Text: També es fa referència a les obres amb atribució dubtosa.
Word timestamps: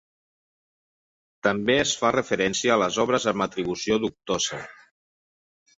També 1.47 1.75
es 1.83 1.93
fa 2.01 2.11
referència 2.17 2.73
a 2.75 2.81
les 2.85 2.99
obres 3.07 3.29
amb 3.35 3.49
atribució 3.49 4.01
dubtosa. 4.07 4.65